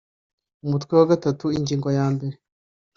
[0.65, 2.35] Umutwe wa gatatu ingingo ya mbere